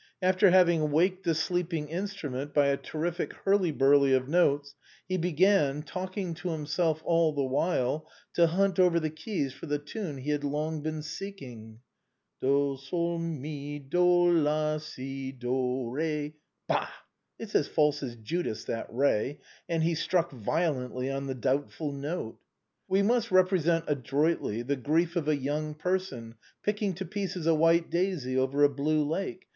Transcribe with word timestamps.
After 0.19 0.49
having 0.49 0.89
waked 0.91 1.25
the 1.25 1.35
sleeping 1.35 1.87
instrument 1.87 2.55
by 2.55 2.69
a 2.69 2.77
terrific 2.77 3.33
hurly 3.45 3.69
burly 3.69 4.13
of 4.13 4.27
notes, 4.27 4.73
he 5.07 5.15
began, 5.15 5.83
talking 5.83 6.33
to 6.33 6.49
himself 6.49 7.03
all 7.05 7.33
the 7.33 7.43
while, 7.43 8.07
to 8.33 8.47
hunt 8.47 8.79
over 8.79 8.99
the 8.99 9.11
keys 9.11 9.53
for 9.53 9.67
the 9.67 9.77
tune 9.77 10.17
he 10.17 10.31
had 10.31 10.43
long 10.43 10.81
been 10.81 11.03
seeking." 11.03 11.81
Bo, 12.41 12.77
sol, 12.77 13.19
mi, 13.19 13.77
do, 13.77 14.03
la, 14.31 14.79
si, 14.79 15.31
do, 15.31 15.87
re. 15.91 16.33
Bah! 16.67 16.89
it's 17.37 17.53
as 17.53 17.67
false 17.67 18.01
as 18.01 18.15
Judas, 18.15 18.63
that 18.63 18.87
re!" 18.89 19.37
and 19.69 19.83
he 19.83 19.93
struck 19.93 20.31
violently 20.31 21.11
on 21.11 21.27
the 21.27 21.35
doubtful 21.35 21.91
note." 21.91 22.39
We 22.89 23.03
must 23.03 23.29
represent 23.29 23.83
adroitly 23.87 24.63
the 24.63 24.77
grief 24.77 25.15
of 25.15 25.27
a 25.27 25.37
young 25.37 25.75
person 25.75 26.33
picking 26.63 26.95
to 26.95 27.05
pieces 27.05 27.45
a 27.45 27.53
white 27.53 27.91
daisy 27.91 28.35
over 28.35 28.63
a 28.63 28.67
blue 28.69 29.03
lake. 29.07 29.45